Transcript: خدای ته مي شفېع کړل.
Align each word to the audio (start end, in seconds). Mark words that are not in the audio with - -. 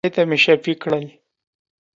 خدای 0.03 0.13
ته 0.15 0.21
مي 0.29 0.37
شفېع 0.45 0.77
کړل. 0.83 1.05